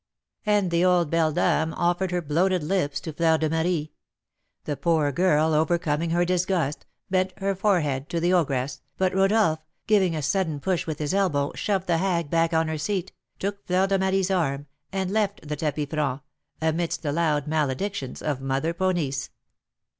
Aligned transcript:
And 0.47 0.71
the 0.71 0.83
old 0.83 1.11
beldam 1.11 1.75
offered 1.77 2.09
her 2.09 2.23
bloated 2.23 2.63
lips 2.63 2.99
to 3.01 3.13
Fleur 3.13 3.37
de 3.37 3.47
Marie. 3.51 3.91
The 4.63 4.75
poor 4.75 5.11
girl, 5.11 5.53
overcoming 5.53 6.09
her 6.09 6.25
disgust, 6.25 6.87
bent 7.11 7.33
her 7.37 7.53
forehead 7.53 8.09
to 8.09 8.19
the 8.19 8.33
ogress, 8.33 8.81
but 8.97 9.13
Rodolph, 9.13 9.59
giving 9.85 10.15
a 10.15 10.23
sudden 10.23 10.59
push 10.59 10.87
with 10.87 10.97
his 10.97 11.13
elbow, 11.13 11.51
shoved 11.53 11.85
the 11.85 11.99
hag 11.99 12.31
back 12.31 12.51
on 12.51 12.67
her 12.67 12.79
seat, 12.79 13.11
took 13.37 13.63
Fleur 13.67 13.85
de 13.85 13.99
Marie's 13.99 14.31
arm, 14.31 14.65
and 14.91 15.11
left 15.11 15.47
the 15.47 15.55
tapis 15.55 15.85
franc, 15.91 16.21
amidst 16.63 17.03
the 17.03 17.11
loud 17.11 17.45
maledictions 17.45 18.23
of 18.23 18.41
Mother 18.41 18.73
Ponisse. 18.73 19.29